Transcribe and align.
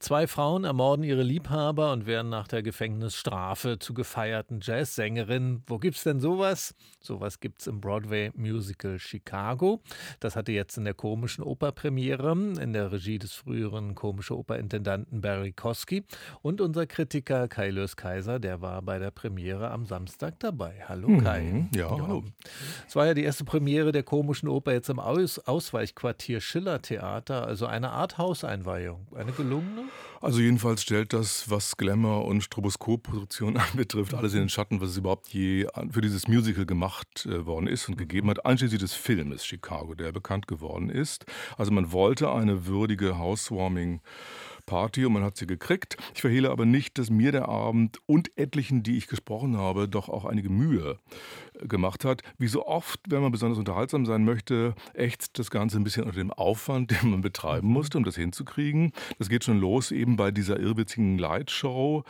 Zwei 0.00 0.26
Frauen 0.26 0.64
ermorden 0.64 1.04
ihre 1.04 1.22
Liebhaber 1.22 1.92
und 1.92 2.06
werden 2.06 2.30
nach 2.30 2.48
der 2.48 2.62
Gefängnisstrafe 2.62 3.78
zu 3.78 3.92
gefeierten 3.92 4.60
Jazzsängerinnen. 4.62 5.62
Wo 5.66 5.76
gibt's 5.76 6.04
denn 6.04 6.20
sowas? 6.20 6.74
Sowas 7.02 7.38
gibt's 7.38 7.66
im 7.66 7.82
Broadway-Musical 7.82 8.98
Chicago. 8.98 9.82
Das 10.18 10.36
hatte 10.36 10.52
jetzt 10.52 10.78
in 10.78 10.84
der 10.84 10.94
komischen 10.94 11.44
Oper 11.44 11.72
Premiere 11.72 12.32
in 12.32 12.72
der 12.72 12.90
Regie 12.92 13.18
des 13.18 13.34
früheren 13.34 13.94
komische 13.94 14.38
Operintendanten 14.38 15.20
Barry 15.20 15.52
Kosky. 15.52 16.04
Und 16.40 16.62
unser 16.62 16.86
Kritiker 16.86 17.46
Kai 17.46 17.68
Lös 17.68 17.94
Kaiser, 17.94 18.38
der 18.38 18.62
war 18.62 18.80
bei 18.80 18.98
der 18.98 19.10
Premiere 19.10 19.70
am 19.70 19.84
Samstag 19.84 20.40
dabei. 20.40 20.82
Hallo 20.88 21.08
Mhm. 21.08 21.24
Kai. 21.24 21.68
Ja, 21.74 21.90
hallo. 21.90 22.24
Es 22.88 22.96
war 22.96 23.04
ja 23.04 23.12
die 23.12 23.24
erste 23.24 23.44
Premiere 23.44 23.92
der 23.92 24.02
komischen 24.02 24.48
Oper 24.48 24.72
jetzt 24.72 24.88
im 24.88 24.98
Aus 24.98 25.38
Ausweichquartier 25.38 26.40
Schiller 26.40 26.80
Theater, 26.80 27.46
also 27.46 27.66
eine 27.66 27.90
Art 27.90 28.16
Hauseinweihung. 28.16 29.06
Eine 29.14 29.32
gelungene? 29.32 29.89
Also 30.20 30.40
jedenfalls 30.40 30.82
stellt 30.82 31.14
das, 31.14 31.48
was 31.48 31.78
Glamour 31.78 32.26
und 32.26 32.42
Stroboskopproduktion 32.42 33.56
anbetrifft, 33.72 34.12
alles 34.12 34.34
in 34.34 34.40
den 34.40 34.48
Schatten, 34.50 34.80
was 34.80 34.90
es 34.90 34.98
überhaupt 34.98 35.28
je 35.28 35.66
für 35.90 36.02
dieses 36.02 36.28
Musical 36.28 36.66
gemacht 36.66 37.26
äh, 37.26 37.46
worden 37.46 37.66
ist 37.66 37.88
und 37.88 37.96
gegeben 37.96 38.28
hat, 38.28 38.44
einschließlich 38.44 38.80
des 38.80 38.94
Filmes 38.94 39.46
Chicago, 39.46 39.94
der 39.94 40.12
bekannt 40.12 40.46
geworden 40.46 40.90
ist. 40.90 41.24
Also 41.56 41.72
man 41.72 41.92
wollte 41.92 42.30
eine 42.30 42.66
würdige 42.66 43.18
Housewarming 43.18 44.00
Party 44.70 45.04
und 45.04 45.12
man 45.12 45.24
hat 45.24 45.36
sie 45.36 45.48
gekriegt. 45.48 45.96
Ich 46.14 46.20
verhehle 46.20 46.48
aber 46.50 46.64
nicht, 46.64 46.96
dass 46.96 47.10
mir 47.10 47.32
der 47.32 47.48
Abend 47.48 47.98
und 48.06 48.30
etlichen, 48.38 48.84
die 48.84 48.96
ich 48.96 49.08
gesprochen 49.08 49.56
habe, 49.56 49.88
doch 49.88 50.08
auch 50.08 50.24
einige 50.24 50.48
Mühe 50.48 51.00
äh, 51.60 51.66
gemacht 51.66 52.04
hat. 52.04 52.22
Wie 52.38 52.46
so 52.46 52.68
oft, 52.68 53.00
wenn 53.08 53.20
man 53.20 53.32
besonders 53.32 53.58
unterhaltsam 53.58 54.06
sein 54.06 54.24
möchte, 54.24 54.76
ächzt 54.94 55.40
das 55.40 55.50
Ganze 55.50 55.76
ein 55.76 55.82
bisschen 55.82 56.04
unter 56.04 56.18
dem 56.18 56.32
Aufwand, 56.32 56.90
den 57.02 57.10
man 57.10 57.20
betreiben 57.20 57.66
musste, 57.66 57.98
um 57.98 58.04
das 58.04 58.14
hinzukriegen. 58.14 58.92
Das 59.18 59.28
geht 59.28 59.42
schon 59.42 59.58
los 59.58 59.90
eben 59.90 60.14
bei 60.14 60.30
dieser 60.30 60.60
irrwitzigen 60.60 61.18
Lightshow 61.18 62.04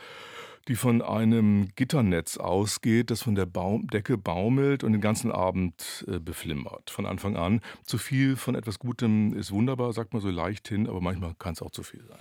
die 0.67 0.75
von 0.75 1.01
einem 1.01 1.69
Gitternetz 1.75 2.37
ausgeht, 2.37 3.09
das 3.09 3.23
von 3.23 3.35
der 3.35 3.45
Baum 3.45 3.87
Decke 3.87 4.17
baumelt 4.17 4.83
und 4.83 4.91
den 4.91 5.01
ganzen 5.01 5.31
Abend 5.31 6.05
äh, 6.07 6.19
beflimmert. 6.19 6.89
Von 6.89 7.05
Anfang 7.05 7.35
an. 7.35 7.61
Zu 7.83 7.97
viel 7.97 8.35
von 8.35 8.55
etwas 8.55 8.79
Gutem 8.79 9.33
ist 9.33 9.51
wunderbar, 9.51 9.91
sagt 9.93 10.13
man 10.13 10.21
so 10.21 10.29
leicht 10.29 10.67
hin, 10.67 10.87
aber 10.87 11.01
manchmal 11.01 11.33
kann 11.35 11.53
es 11.53 11.61
auch 11.61 11.71
zu 11.71 11.83
viel 11.83 12.03
sein. 12.07 12.17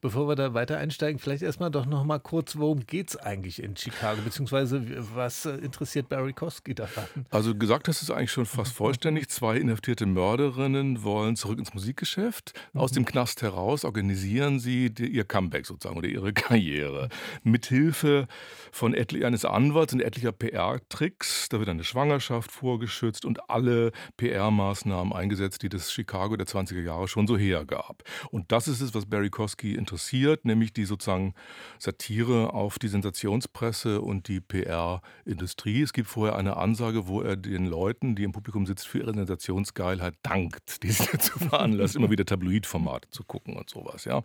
Bevor 0.00 0.28
wir 0.28 0.34
da 0.34 0.54
weiter 0.54 0.78
einsteigen, 0.78 1.18
vielleicht 1.18 1.42
erstmal 1.42 1.70
doch 1.70 1.86
noch 1.86 2.04
mal 2.04 2.18
kurz, 2.18 2.56
worum 2.56 2.84
geht 2.86 3.10
es 3.10 3.16
eigentlich 3.16 3.62
in 3.62 3.76
Chicago, 3.76 4.20
beziehungsweise 4.22 4.84
was 5.14 5.46
äh, 5.46 5.54
interessiert 5.56 6.08
Barry 6.08 6.32
Kosky 6.32 6.74
daran? 6.74 7.06
Also 7.30 7.54
gesagt 7.54 7.88
hast 7.88 8.02
du 8.02 8.04
es 8.04 8.10
eigentlich 8.10 8.32
schon 8.32 8.46
fast 8.46 8.72
vollständig. 8.72 9.28
Zwei 9.28 9.56
inhaftierte 9.56 10.06
Mörderinnen 10.06 11.02
wollen 11.02 11.36
zurück 11.36 11.58
ins 11.58 11.72
Musikgeschäft. 11.74 12.52
Aus 12.74 12.92
dem 12.92 13.04
Knast 13.04 13.42
heraus 13.42 13.84
organisieren 13.84 14.58
sie 14.58 14.90
die, 14.90 15.06
ihr 15.06 15.24
Comeback 15.24 15.66
sozusagen 15.66 15.96
oder 15.96 16.08
ihre 16.08 16.32
Karriere. 16.32 17.08
Mithilfe 17.42 17.83
von 17.92 18.94
etli 18.94 19.24
eines 19.24 19.44
Anwalts 19.44 19.92
und 19.92 20.00
etlicher 20.00 20.32
PR-Tricks. 20.32 21.48
Da 21.48 21.58
wird 21.58 21.68
eine 21.68 21.84
Schwangerschaft 21.84 22.50
vorgeschützt 22.50 23.24
und 23.24 23.50
alle 23.50 23.92
PR-Maßnahmen 24.16 25.12
eingesetzt, 25.12 25.62
die 25.62 25.68
das 25.68 25.92
Chicago 25.92 26.36
der 26.36 26.46
20er 26.46 26.82
Jahre 26.82 27.08
schon 27.08 27.26
so 27.26 27.36
hergab. 27.36 28.02
Und 28.30 28.52
das 28.52 28.68
ist 28.68 28.80
es, 28.80 28.94
was 28.94 29.06
Barry 29.06 29.30
Kosky 29.30 29.74
interessiert, 29.74 30.44
nämlich 30.44 30.72
die 30.72 30.84
sozusagen 30.84 31.34
Satire 31.78 32.54
auf 32.54 32.78
die 32.78 32.88
Sensationspresse 32.88 34.00
und 34.00 34.28
die 34.28 34.40
PR-Industrie. 34.40 35.82
Es 35.82 35.92
gibt 35.92 36.08
vorher 36.08 36.36
eine 36.36 36.56
Ansage, 36.56 37.06
wo 37.06 37.20
er 37.20 37.36
den 37.36 37.66
Leuten, 37.66 38.14
die 38.16 38.24
im 38.24 38.32
Publikum 38.32 38.66
sitzen, 38.66 38.88
für 38.88 38.98
ihre 38.98 39.14
Sensationsgeilheit 39.14 40.14
dankt, 40.22 40.82
die 40.82 40.90
sie 40.90 41.08
dazu 41.10 41.38
veranlasst, 41.38 41.96
immer 41.96 42.10
wieder 42.10 42.24
Tabloidformate 42.24 43.10
zu 43.10 43.24
gucken 43.24 43.56
und 43.56 43.70
sowas. 43.70 44.04
Ja. 44.04 44.24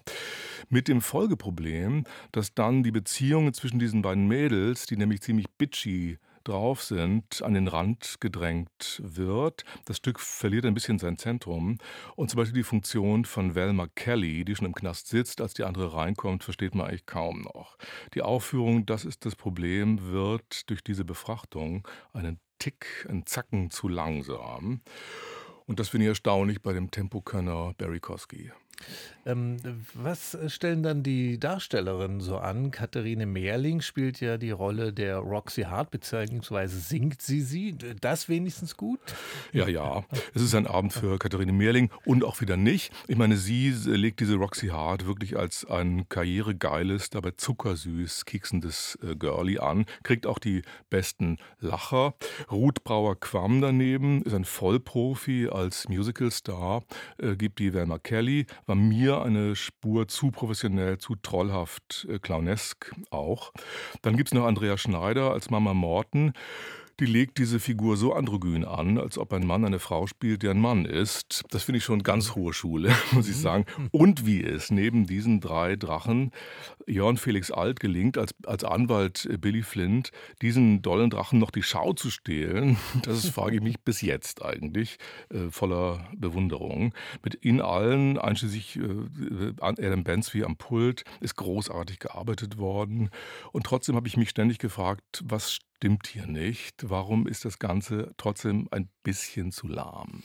Mit 0.69 0.87
dem 0.87 1.01
Folgeproblem, 1.01 2.03
dass 2.31 2.53
dann 2.53 2.83
die 2.83 2.91
Beziehungen 2.91 3.48
zwischen 3.53 3.79
diesen 3.79 4.01
beiden 4.01 4.27
Mädels, 4.27 4.85
die 4.85 4.97
nämlich 4.97 5.21
ziemlich 5.21 5.49
bitchy 5.57 6.17
drauf 6.43 6.81
sind, 6.83 7.41
an 7.43 7.53
den 7.53 7.67
Rand 7.67 8.15
gedrängt 8.19 9.01
wird. 9.03 9.63
Das 9.85 9.97
Stück 9.97 10.19
verliert 10.19 10.65
ein 10.65 10.73
bisschen 10.73 10.99
sein 10.99 11.17
Zentrum. 11.17 11.77
Und 12.15 12.29
zum 12.29 12.37
Beispiel 12.37 12.61
die 12.61 12.63
Funktion 12.63 13.25
von 13.25 13.55
Velma 13.55 13.87
Kelly, 13.95 14.45
die 14.45 14.55
schon 14.55 14.67
im 14.67 14.73
Knast 14.73 15.07
sitzt, 15.07 15.41
als 15.41 15.53
die 15.53 15.63
andere 15.63 15.93
reinkommt, 15.93 16.43
versteht 16.43 16.75
man 16.75 16.87
eigentlich 16.87 17.05
kaum 17.05 17.41
noch. 17.41 17.77
Die 18.13 18.21
Aufführung, 18.21 18.85
das 18.85 19.05
ist 19.05 19.25
das 19.25 19.35
Problem, 19.35 20.11
wird 20.11 20.69
durch 20.69 20.83
diese 20.83 21.05
Befrachtung 21.05 21.87
einen 22.13 22.39
Tick, 22.57 23.05
einen 23.09 23.25
Zacken 23.25 23.69
zu 23.69 23.87
langsam. 23.87 24.81
Und 25.65 25.79
das 25.79 25.89
finde 25.89 26.05
ich 26.05 26.09
erstaunlich 26.09 26.61
bei 26.61 26.73
dem 26.73 26.89
Tempokönner 26.89 27.73
Barry 27.77 27.99
Kosky. 27.99 28.51
Ähm, 29.25 29.57
was 29.93 30.37
stellen 30.47 30.81
dann 30.81 31.03
die 31.03 31.39
Darstellerinnen 31.39 32.21
so 32.21 32.37
an? 32.37 32.71
Katharine 32.71 33.25
Mehrling 33.25 33.81
spielt 33.81 34.21
ja 34.21 34.37
die 34.37 34.51
Rolle 34.51 34.93
der 34.93 35.17
Roxy 35.17 35.63
Hart, 35.63 35.91
beziehungsweise 35.91 36.79
singt 36.79 37.21
sie 37.21 37.41
sie. 37.41 37.75
Das 38.01 38.29
wenigstens 38.29 38.77
gut? 38.77 38.99
Ja, 39.51 39.67
ja. 39.67 40.03
Es 40.33 40.41
ist 40.41 40.55
ein 40.55 40.67
Abend 40.67 40.93
für 40.93 41.19
Katharine 41.19 41.51
Mehrling 41.51 41.91
und 42.05 42.23
auch 42.23 42.41
wieder 42.41 42.57
nicht. 42.57 42.91
Ich 43.07 43.17
meine, 43.17 43.37
sie 43.37 43.71
legt 43.71 44.19
diese 44.19 44.35
Roxy 44.35 44.67
Hart 44.67 45.05
wirklich 45.05 45.37
als 45.37 45.65
ein 45.65 46.07
karrieregeiles, 46.09 47.09
dabei 47.09 47.31
zuckersüß, 47.31 48.25
kieksendes 48.25 48.97
äh, 49.03 49.15
Girlie 49.15 49.59
an, 49.59 49.85
kriegt 50.03 50.25
auch 50.25 50.39
die 50.39 50.61
besten 50.89 51.37
Lacher. 51.59 52.13
Ruth 52.51 52.83
Brauer-Quam 52.83 53.61
daneben 53.61 54.23
ist 54.23 54.33
ein 54.33 54.45
Vollprofi 54.45 55.49
als 55.49 55.87
Musicalstar, 55.89 56.83
äh, 57.17 57.35
gibt 57.35 57.59
die 57.59 57.73
Velma 57.73 57.99
Kelly, 57.99 58.45
war 58.69 58.75
mir 58.75 59.23
eine 59.23 59.55
Spur 59.55 60.07
zu 60.07 60.31
professionell, 60.31 60.99
zu 60.99 61.15
trollhaft, 61.15 62.07
äh, 62.09 62.19
clownesk 62.19 62.93
auch. 63.09 63.51
Dann 64.03 64.15
gibt 64.15 64.29
es 64.29 64.33
noch 64.33 64.45
Andrea 64.45 64.77
Schneider 64.77 65.31
als 65.31 65.49
Mama 65.49 65.73
Morton. 65.73 66.33
Die 66.99 67.05
legt 67.05 67.37
diese 67.37 67.61
Figur 67.61 67.95
so 67.95 68.13
androgyn 68.13 68.65
an, 68.65 68.97
als 68.97 69.17
ob 69.17 69.31
ein 69.31 69.47
Mann 69.47 69.63
eine 69.63 69.79
Frau 69.79 70.05
spielt, 70.05 70.43
die 70.43 70.49
ein 70.49 70.59
Mann 70.59 70.83
ist. 70.83 71.43
Das 71.49 71.63
finde 71.63 71.77
ich 71.77 71.85
schon 71.85 72.03
ganz 72.03 72.35
hohe 72.35 72.51
Schule, 72.51 72.93
muss 73.11 73.29
ich 73.29 73.37
sagen. 73.37 73.65
Und 73.91 74.25
wie 74.25 74.43
es 74.43 74.69
neben 74.69 75.07
diesen 75.07 75.39
drei 75.39 75.77
Drachen 75.77 76.31
Jörn 76.87 77.15
Felix 77.15 77.51
Alt 77.51 77.79
gelingt, 77.79 78.17
als, 78.17 78.35
als 78.45 78.65
Anwalt 78.65 79.25
äh, 79.31 79.37
Billy 79.37 79.63
Flint, 79.63 80.11
diesen 80.41 80.81
dollen 80.81 81.09
Drachen 81.09 81.39
noch 81.39 81.51
die 81.51 81.63
Schau 81.63 81.93
zu 81.93 82.09
stehlen, 82.09 82.77
das 83.03 83.29
frage 83.29 83.55
ich 83.55 83.61
mich 83.61 83.79
bis 83.79 84.01
jetzt 84.01 84.43
eigentlich, 84.43 84.97
äh, 85.29 85.49
voller 85.49 86.05
Bewunderung. 86.17 86.93
Mit 87.23 87.45
ihnen 87.45 87.61
allen, 87.61 88.17
einschließlich 88.17 88.77
äh, 88.77 89.53
Adam 89.61 90.03
Bensby 90.03 90.43
am 90.43 90.57
Pult, 90.57 91.03
ist 91.21 91.37
großartig 91.37 91.99
gearbeitet 91.99 92.57
worden. 92.57 93.09
Und 93.53 93.65
trotzdem 93.65 93.95
habe 93.95 94.09
ich 94.09 94.17
mich 94.17 94.29
ständig 94.29 94.57
gefragt, 94.57 95.23
was 95.23 95.59
stimmt 95.79 96.07
hier 96.07 96.27
nicht? 96.27 96.89
Warum 96.89 97.25
ist 97.25 97.45
das 97.45 97.57
Ganze 97.57 98.13
trotzdem 98.17 98.67
ein 98.69 98.89
bisschen 99.01 99.53
zu 99.53 99.69
lahm? 99.69 100.23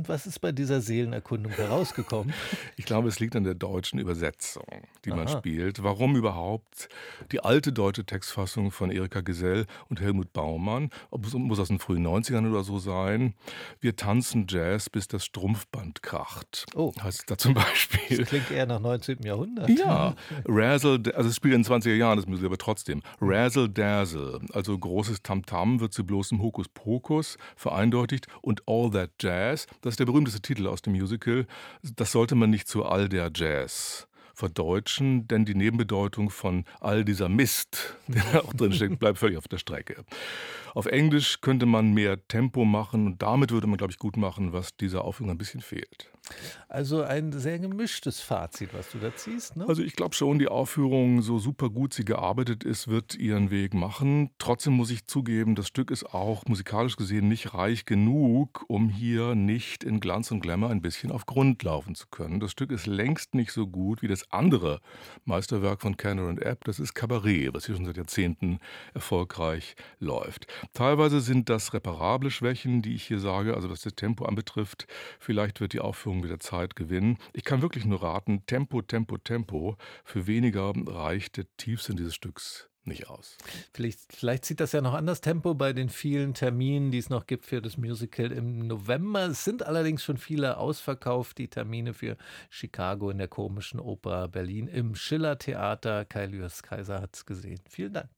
Und 0.00 0.08
was 0.08 0.24
ist 0.26 0.38
bei 0.38 0.50
dieser 0.50 0.80
Seelenerkundung 0.80 1.52
herausgekommen? 1.52 2.32
Ich 2.76 2.86
glaube, 2.86 3.08
es 3.08 3.20
liegt 3.20 3.36
an 3.36 3.44
der 3.44 3.54
deutschen 3.54 3.98
Übersetzung, 3.98 4.64
die 5.04 5.10
man 5.10 5.28
Aha. 5.28 5.38
spielt. 5.38 5.82
Warum 5.82 6.16
überhaupt 6.16 6.88
die 7.30 7.40
alte 7.40 7.74
deutsche 7.74 8.06
Textfassung 8.06 8.70
von 8.70 8.90
Erika 8.90 9.20
Gesell 9.20 9.66
und 9.90 10.00
Helmut 10.00 10.32
Baumann, 10.32 10.88
ob 11.10 11.26
es 11.26 11.34
muss 11.34 11.60
aus 11.60 11.68
den 11.68 11.78
frühen 11.78 12.06
90ern 12.06 12.48
oder 12.48 12.64
so 12.64 12.78
sein, 12.78 13.34
wir 13.80 13.96
tanzen 13.96 14.46
Jazz, 14.48 14.88
bis 14.88 15.08
das 15.08 15.26
Strumpfband 15.26 16.02
kracht. 16.02 16.64
Oh. 16.74 16.92
Heißt 17.02 17.30
da 17.30 17.36
zum 17.36 17.52
Beispiel. 17.52 18.16
Das 18.16 18.28
klingt 18.28 18.50
eher 18.50 18.66
nach 18.66 18.80
19. 18.80 19.22
Jahrhundert. 19.22 19.68
Ja, 19.68 20.14
Razzle, 20.46 21.02
also 21.14 21.28
es 21.28 21.36
spielt 21.36 21.54
in 21.54 21.62
den 21.62 21.70
20er 21.70 21.94
Jahren, 21.94 22.16
das 22.16 22.26
Musical, 22.26 22.46
aber 22.46 22.58
trotzdem. 22.58 23.02
Razzle 23.20 23.68
Dazzle, 23.68 24.40
also 24.52 24.76
großes 24.76 25.22
Tamtam 25.22 25.80
wird 25.80 25.92
zu 25.92 26.04
bloßem 26.04 26.40
Hokuspokus 26.40 27.36
vereindeutigt 27.56 28.26
und 28.40 28.62
All 28.66 28.90
That 28.90 29.10
Jazz, 29.20 29.66
das 29.82 29.89
ist 29.90 30.00
der 30.00 30.06
berühmteste 30.06 30.40
Titel 30.40 30.66
aus 30.66 30.82
dem 30.82 30.94
Musical, 30.94 31.46
das 31.82 32.12
sollte 32.12 32.34
man 32.34 32.50
nicht 32.50 32.68
zu 32.68 32.84
all 32.84 33.08
der 33.08 33.30
Jazz 33.34 34.08
verdeutschen, 34.40 35.28
denn 35.28 35.44
die 35.44 35.54
Nebenbedeutung 35.54 36.30
von 36.30 36.64
all 36.80 37.04
dieser 37.04 37.28
Mist, 37.28 37.94
der 38.08 38.24
da 38.32 38.40
auch 38.40 38.52
drin 38.52 38.72
steckt, 38.72 38.98
bleibt 38.98 39.18
völlig 39.18 39.38
auf 39.38 39.46
der 39.46 39.58
Strecke. 39.58 40.04
Auf 40.74 40.86
Englisch 40.86 41.40
könnte 41.40 41.66
man 41.66 41.92
mehr 41.92 42.26
Tempo 42.28 42.64
machen 42.64 43.06
und 43.06 43.22
damit 43.22 43.50
würde 43.50 43.66
man, 43.66 43.76
glaube 43.76 43.92
ich, 43.92 43.98
gut 43.98 44.16
machen, 44.16 44.52
was 44.52 44.76
dieser 44.76 45.04
Aufführung 45.04 45.30
ein 45.32 45.38
bisschen 45.38 45.60
fehlt. 45.60 46.10
Also 46.68 47.02
ein 47.02 47.32
sehr 47.32 47.58
gemischtes 47.58 48.20
Fazit, 48.20 48.72
was 48.72 48.90
du 48.90 48.98
da 48.98 49.14
ziehst. 49.14 49.56
Ne? 49.56 49.66
Also 49.66 49.82
ich 49.82 49.96
glaube 49.96 50.14
schon, 50.14 50.38
die 50.38 50.48
Aufführung, 50.48 51.22
so 51.22 51.38
super 51.38 51.70
gut 51.70 51.92
sie 51.92 52.04
gearbeitet 52.04 52.62
ist, 52.62 52.88
wird 52.88 53.16
ihren 53.16 53.50
Weg 53.50 53.74
machen. 53.74 54.30
Trotzdem 54.38 54.74
muss 54.74 54.90
ich 54.90 55.06
zugeben, 55.06 55.54
das 55.54 55.66
Stück 55.66 55.90
ist 55.90 56.14
auch 56.14 56.44
musikalisch 56.46 56.96
gesehen 56.96 57.28
nicht 57.28 57.54
reich 57.54 57.84
genug, 57.84 58.64
um 58.68 58.88
hier 58.88 59.34
nicht 59.34 59.82
in 59.82 60.00
Glanz 60.00 60.30
und 60.30 60.40
Glamour 60.40 60.70
ein 60.70 60.82
bisschen 60.82 61.10
auf 61.10 61.26
Grund 61.26 61.62
laufen 61.62 61.94
zu 61.94 62.06
können. 62.08 62.38
Das 62.38 62.52
Stück 62.52 62.70
ist 62.70 62.86
längst 62.86 63.34
nicht 63.34 63.52
so 63.52 63.66
gut 63.66 64.02
wie 64.02 64.08
das 64.08 64.29
andere 64.32 64.80
Meisterwerk 65.24 65.82
von 65.82 65.96
Cantor 65.96 66.28
und 66.28 66.42
App, 66.42 66.64
das 66.64 66.78
ist 66.78 66.94
Cabaret, 66.94 67.52
was 67.52 67.66
hier 67.66 67.76
schon 67.76 67.84
seit 67.84 67.96
Jahrzehnten 67.96 68.58
erfolgreich 68.94 69.76
läuft. 69.98 70.46
Teilweise 70.72 71.20
sind 71.20 71.48
das 71.48 71.74
reparable 71.74 72.30
Schwächen, 72.30 72.82
die 72.82 72.94
ich 72.94 73.04
hier 73.04 73.18
sage, 73.18 73.54
also 73.54 73.70
was 73.70 73.82
das 73.82 73.94
Tempo 73.94 74.24
anbetrifft. 74.24 74.86
Vielleicht 75.18 75.60
wird 75.60 75.72
die 75.72 75.80
Aufführung 75.80 76.20
mit 76.20 76.30
der 76.30 76.40
Zeit 76.40 76.76
gewinnen. 76.76 77.18
Ich 77.32 77.44
kann 77.44 77.62
wirklich 77.62 77.84
nur 77.84 78.02
raten, 78.02 78.46
Tempo, 78.46 78.82
Tempo, 78.82 79.18
Tempo. 79.18 79.76
Für 80.04 80.26
weniger 80.26 80.72
reicht 80.86 81.36
der 81.36 81.46
Tiefsinn 81.56 81.96
dieses 81.96 82.14
Stücks 82.14 82.69
nicht 82.84 83.08
aus. 83.08 83.36
Vielleicht, 83.72 84.12
vielleicht 84.12 84.44
sieht 84.44 84.60
das 84.60 84.72
ja 84.72 84.80
noch 84.80 84.94
anders 84.94 85.20
Tempo 85.20 85.54
bei 85.54 85.72
den 85.72 85.88
vielen 85.88 86.34
Terminen, 86.34 86.90
die 86.90 86.98
es 86.98 87.10
noch 87.10 87.26
gibt 87.26 87.46
für 87.46 87.60
das 87.60 87.76
Musical 87.76 88.32
im 88.32 88.66
November. 88.66 89.26
Es 89.26 89.44
sind 89.44 89.64
allerdings 89.64 90.02
schon 90.02 90.16
viele 90.16 90.56
ausverkauft, 90.56 91.38
die 91.38 91.48
Termine 91.48 91.94
für 91.94 92.16
Chicago 92.48 93.10
in 93.10 93.18
der 93.18 93.28
komischen 93.28 93.80
Oper 93.80 94.28
Berlin 94.28 94.66
im 94.66 94.94
Schiller 94.94 95.38
Theater. 95.38 96.04
Kai 96.04 96.26
Lüers 96.26 96.62
Kaiser 96.62 97.00
hat 97.00 97.14
es 97.14 97.26
gesehen. 97.26 97.60
Vielen 97.68 97.92
Dank. 97.92 98.10